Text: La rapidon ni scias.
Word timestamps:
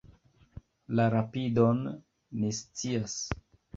La 0.99 1.05
rapidon 1.15 1.85
ni 2.41 2.51
scias. 2.61 3.19